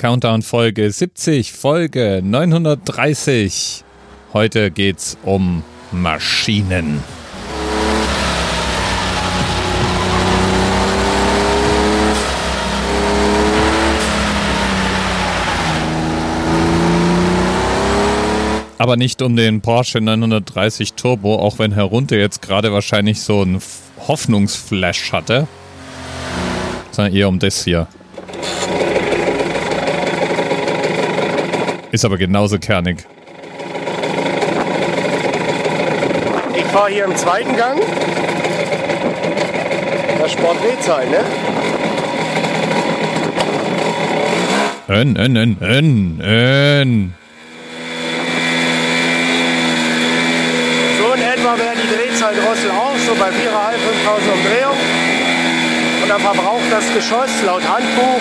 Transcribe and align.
Countdown 0.00 0.40
Folge 0.40 0.90
70, 0.90 1.52
Folge 1.52 2.22
930. 2.24 3.84
Heute 4.32 4.70
geht's 4.70 5.18
um 5.24 5.62
Maschinen. 5.92 7.02
Aber 18.78 18.96
nicht 18.96 19.20
um 19.20 19.36
den 19.36 19.60
Porsche 19.60 20.00
930 20.00 20.94
Turbo, 20.94 21.34
auch 21.34 21.58
wenn 21.58 21.72
Herr 21.72 21.84
Runte 21.84 22.16
jetzt 22.16 22.40
gerade 22.40 22.72
wahrscheinlich 22.72 23.20
so 23.20 23.42
einen 23.42 23.60
Hoffnungsflash 24.08 25.12
hatte, 25.12 25.46
sondern 26.90 27.14
eher 27.14 27.28
um 27.28 27.38
das 27.38 27.64
hier. 27.64 27.86
Ist 31.92 32.04
aber 32.04 32.18
genauso 32.18 32.58
kernig. 32.58 32.98
Ich 36.54 36.64
fahre 36.66 36.90
hier 36.90 37.04
im 37.04 37.16
zweiten 37.16 37.56
Gang. 37.56 37.80
Das 40.20 40.32
Sportdrehzahl, 40.32 41.08
ne? 41.08 41.24
Ön, 44.88 45.16
ön, 45.16 45.36
ön, 45.36 45.56
ön, 45.60 46.20
ön. 46.22 47.14
So 50.98 51.12
in 51.14 51.22
etwa 51.22 51.58
wäre 51.58 51.74
die 51.74 51.88
Drehzahldrossel 51.94 52.70
auch, 52.70 52.96
so 53.04 53.14
bei 53.14 53.30
4.500, 53.30 53.30
5.000 53.30 54.32
Umdrehungen. 54.32 54.80
Und 56.02 56.08
dann 56.08 56.20
verbraucht 56.20 56.70
das 56.70 56.94
Geschoss 56.94 57.30
laut 57.44 57.62
Handbuch 57.68 58.20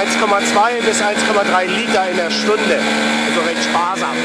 1,2 0.00 0.82
bis 0.86 1.02
1,3 1.02 1.66
Liter 1.66 2.10
in 2.10 2.16
der 2.16 2.30
Stunde. 2.30 2.78
Also 3.28 3.40
recht 3.46 3.62
sparsam. 3.62 4.16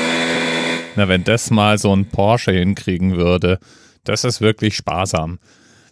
Na, 0.96 1.10
wenn 1.10 1.26
das 1.26 1.52
mal 1.52 1.78
so 1.78 1.94
ein 1.94 2.06
Porsche 2.06 2.54
hinkriegen 2.54 3.18
würde, 3.18 3.60
das 4.06 4.24
ist 4.24 4.40
wirklich 4.40 4.78
sparsam. 4.78 5.38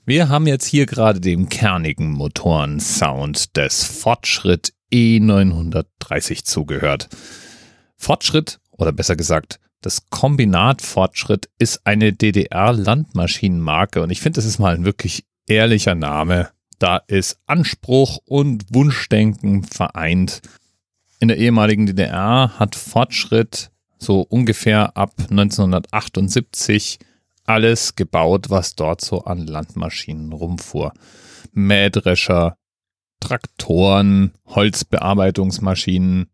Wir 0.05 0.29
haben 0.29 0.47
jetzt 0.47 0.65
hier 0.67 0.85
gerade 0.85 1.19
dem 1.19 1.49
kernigen 1.49 2.11
Motorensound 2.11 3.57
des 3.57 3.83
Fortschritt 3.83 4.71
E930 4.93 6.45
zugehört. 6.45 7.09
Fortschritt, 7.97 8.59
oder 8.71 8.93
besser 8.93 9.17
gesagt, 9.17 9.59
das 9.81 10.09
Kombinat 10.09 10.81
Fortschritt 10.81 11.49
ist 11.59 11.85
eine 11.85 12.13
DDR-Landmaschinenmarke 12.13 14.01
und 14.01 14.11
ich 14.11 14.21
finde, 14.21 14.37
das 14.37 14.45
ist 14.45 14.59
mal 14.59 14.75
ein 14.75 14.85
wirklich 14.85 15.25
ehrlicher 15.45 15.95
Name. 15.95 16.51
Da 16.83 16.97
ist 17.07 17.39
Anspruch 17.45 18.19
und 18.25 18.65
Wunschdenken 18.73 19.63
vereint. 19.63 20.41
In 21.21 21.29
der 21.29 21.37
ehemaligen 21.37 21.85
DDR 21.85 22.59
hat 22.59 22.75
Fortschritt 22.75 23.71
so 23.99 24.19
ungefähr 24.19 24.97
ab 24.97 25.13
1978 25.17 26.99
alles 27.45 27.95
gebaut, 27.95 28.49
was 28.49 28.75
dort 28.75 28.99
so 28.99 29.23
an 29.23 29.47
Landmaschinen 29.47 30.33
rumfuhr. 30.33 30.91
Mähdrescher, 31.53 32.57
Traktoren, 33.21 34.33
Holzbearbeitungsmaschinen, 34.45 36.27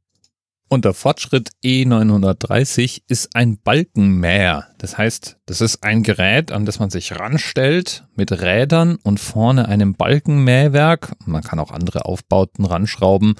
und 0.69 0.85
der 0.85 0.93
Fortschritt 0.93 1.49
E930 1.63 3.01
ist 3.07 3.35
ein 3.35 3.57
Balkenmäher. 3.57 4.67
Das 4.77 4.97
heißt, 4.97 5.37
das 5.47 5.61
ist 5.61 5.83
ein 5.83 6.03
Gerät, 6.03 6.51
an 6.51 6.65
das 6.65 6.79
man 6.79 6.91
sich 6.91 7.19
ranstellt 7.19 8.05
mit 8.15 8.31
Rädern 8.31 8.97
und 9.03 9.19
vorne 9.19 9.67
einem 9.67 9.95
Balkenmähwerk. 9.95 11.13
Man 11.25 11.43
kann 11.43 11.59
auch 11.59 11.71
andere 11.71 12.05
Aufbauten 12.05 12.65
ranschrauben 12.65 13.35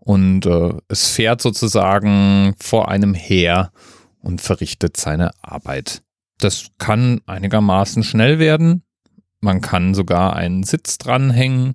und 0.00 0.44
äh, 0.46 0.74
es 0.88 1.08
fährt 1.08 1.40
sozusagen 1.40 2.54
vor 2.60 2.88
einem 2.88 3.14
her 3.14 3.70
und 4.20 4.40
verrichtet 4.40 4.96
seine 4.96 5.30
Arbeit. 5.40 6.02
Das 6.38 6.66
kann 6.78 7.20
einigermaßen 7.26 8.02
schnell 8.02 8.40
werden. 8.40 8.82
Man 9.40 9.60
kann 9.60 9.94
sogar 9.94 10.34
einen 10.34 10.64
Sitz 10.64 10.98
dranhängen 10.98 11.74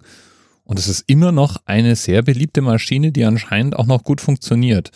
und 0.64 0.80
es 0.80 0.88
ist 0.88 1.04
immer 1.08 1.32
noch 1.32 1.58
eine 1.66 1.96
sehr 1.96 2.22
beliebte 2.22 2.62
Maschine, 2.62 3.12
die 3.12 3.26
anscheinend 3.26 3.76
auch 3.76 3.86
noch 3.86 4.04
gut 4.04 4.22
funktioniert. 4.22 4.92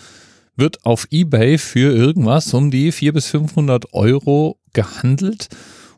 Wird 0.56 0.86
auf 0.86 1.08
eBay 1.12 1.58
für 1.58 1.94
irgendwas 1.94 2.53
um 2.53 2.72
die 2.72 2.92
400 2.92 3.14
bis 3.14 3.28
500 3.28 3.94
Euro 3.94 4.59
gehandelt. 4.74 5.50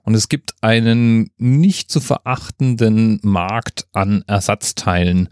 Und 0.03 0.15
es 0.15 0.29
gibt 0.29 0.55
einen 0.61 1.31
nicht 1.37 1.91
zu 1.91 1.99
verachtenden 1.99 3.19
Markt 3.23 3.87
an 3.91 4.23
Ersatzteilen, 4.25 5.29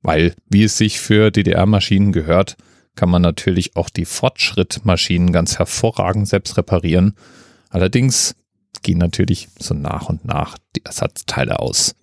weil, 0.00 0.34
wie 0.48 0.64
es 0.64 0.78
sich 0.78 1.00
für 1.00 1.30
DDR-Maschinen 1.30 2.12
gehört, 2.12 2.56
kann 2.96 3.10
man 3.10 3.22
natürlich 3.22 3.76
auch 3.76 3.90
die 3.90 4.06
Fortschrittmaschinen 4.06 5.32
ganz 5.32 5.58
hervorragend 5.58 6.26
selbst 6.26 6.56
reparieren. 6.56 7.14
Allerdings 7.68 8.34
gehen 8.82 8.98
natürlich 8.98 9.48
so 9.58 9.74
nach 9.74 10.08
und 10.08 10.24
nach 10.24 10.56
die 10.74 10.84
Ersatzteile 10.84 11.60
aus. 11.60 11.94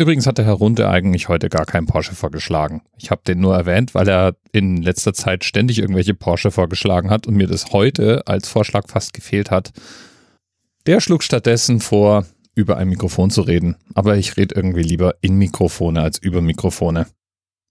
Übrigens 0.00 0.26
hat 0.26 0.38
der 0.38 0.46
Herr 0.46 0.54
Runde 0.54 0.88
eigentlich 0.88 1.28
heute 1.28 1.50
gar 1.50 1.66
keinen 1.66 1.84
Porsche 1.84 2.14
vorgeschlagen. 2.14 2.80
Ich 2.96 3.10
habe 3.10 3.20
den 3.26 3.38
nur 3.38 3.54
erwähnt, 3.54 3.94
weil 3.94 4.08
er 4.08 4.34
in 4.50 4.78
letzter 4.80 5.12
Zeit 5.12 5.44
ständig 5.44 5.78
irgendwelche 5.78 6.14
Porsche 6.14 6.50
vorgeschlagen 6.50 7.10
hat 7.10 7.26
und 7.26 7.34
mir 7.36 7.46
das 7.46 7.72
heute 7.72 8.26
als 8.26 8.48
Vorschlag 8.48 8.88
fast 8.88 9.12
gefehlt 9.12 9.50
hat. 9.50 9.72
Der 10.86 11.02
schlug 11.02 11.22
stattdessen 11.22 11.80
vor, 11.80 12.24
über 12.54 12.78
ein 12.78 12.88
Mikrofon 12.88 13.28
zu 13.28 13.42
reden. 13.42 13.76
Aber 13.92 14.16
ich 14.16 14.38
rede 14.38 14.54
irgendwie 14.54 14.84
lieber 14.84 15.16
in 15.20 15.36
Mikrofone 15.36 16.00
als 16.00 16.16
über 16.16 16.40
Mikrofone. 16.40 17.06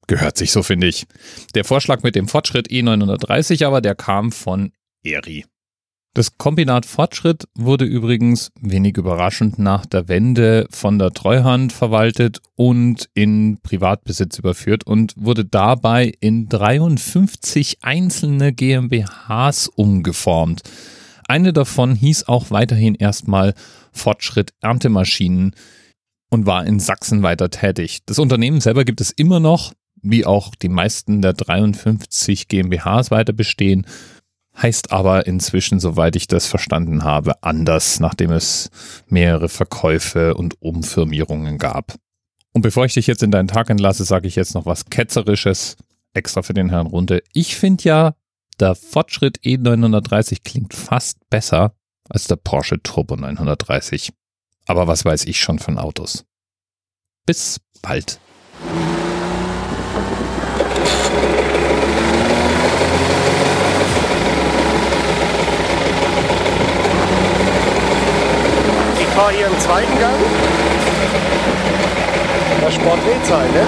Gehört 0.05 0.37
sich 0.37 0.51
so, 0.51 0.61
finde 0.61 0.85
ich. 0.85 1.07
Der 1.55 1.65
Vorschlag 1.65 2.03
mit 2.03 2.13
dem 2.13 2.27
Fortschritt 2.27 2.67
E930 2.67 3.65
aber, 3.65 3.81
der 3.81 3.95
kam 3.95 4.31
von 4.31 4.71
Eri. 5.03 5.45
Das 6.15 6.37
Kombinat 6.39 6.87
Fortschritt 6.87 7.43
wurde 7.55 7.85
übrigens 7.85 8.51
wenig 8.59 8.97
überraschend 8.97 9.59
nach 9.59 9.85
der 9.85 10.07
Wende 10.07 10.65
von 10.71 10.97
der 10.97 11.11
Treuhand 11.11 11.71
verwaltet 11.71 12.39
und 12.55 13.09
in 13.13 13.59
Privatbesitz 13.61 14.39
überführt 14.39 14.87
und 14.87 15.13
wurde 15.15 15.45
dabei 15.45 16.11
in 16.19 16.49
53 16.49 17.77
einzelne 17.83 18.53
GmbHs 18.53 19.67
umgeformt. 19.67 20.63
Eine 21.27 21.53
davon 21.53 21.93
hieß 21.93 22.27
auch 22.27 22.49
weiterhin 22.49 22.95
erstmal 22.95 23.53
Fortschritt 23.91 24.53
Erntemaschinen 24.61 25.53
und 26.31 26.47
war 26.47 26.65
in 26.65 26.79
Sachsen 26.79 27.21
weiter 27.21 27.51
tätig. 27.51 27.99
Das 28.07 28.17
Unternehmen 28.17 28.61
selber 28.61 28.83
gibt 28.83 28.99
es 28.99 29.11
immer 29.11 29.39
noch, 29.39 29.73
wie 30.01 30.25
auch 30.25 30.55
die 30.55 30.69
meisten 30.69 31.21
der 31.21 31.33
53 31.33 32.47
GmbHs 32.47 33.11
weiter 33.11 33.33
bestehen 33.33 33.85
heißt 34.61 34.91
aber 34.91 35.27
inzwischen, 35.27 35.79
soweit 35.79 36.15
ich 36.15 36.27
das 36.27 36.47
verstanden 36.47 37.03
habe, 37.03 37.43
anders, 37.43 37.99
nachdem 37.99 38.31
es 38.31 38.69
mehrere 39.07 39.49
Verkäufe 39.49 40.33
und 40.33 40.61
Umfirmierungen 40.61 41.57
gab. 41.57 41.95
Und 42.53 42.61
bevor 42.61 42.85
ich 42.85 42.93
dich 42.93 43.07
jetzt 43.07 43.23
in 43.23 43.31
deinen 43.31 43.47
Tag 43.47 43.69
entlasse, 43.69 44.03
sage 44.03 44.27
ich 44.27 44.35
jetzt 44.35 44.55
noch 44.55 44.65
was 44.65 44.85
Ketzerisches, 44.85 45.77
extra 46.13 46.41
für 46.41 46.53
den 46.53 46.69
Herrn 46.69 46.87
Runde. 46.87 47.21
Ich 47.33 47.55
finde 47.55 47.83
ja, 47.83 48.15
der 48.59 48.75
Fortschritt 48.75 49.39
E930 49.41 50.39
klingt 50.43 50.73
fast 50.73 51.17
besser 51.29 51.73
als 52.09 52.27
der 52.27 52.35
Porsche 52.35 52.81
Turbo 52.81 53.15
930. 53.15 54.11
Aber 54.65 54.87
was 54.87 55.05
weiß 55.05 55.25
ich 55.25 55.39
schon 55.39 55.59
von 55.59 55.77
Autos? 55.77 56.25
Bis 57.25 57.59
bald. 57.81 58.19
Fahre 69.29 69.37
hier 69.37 69.47
im 69.47 69.59
zweiten 69.59 69.99
Gang. 69.99 70.15
Das 72.61 72.73
Sportdrehzahl, 72.73 73.47
ne? 73.49 73.67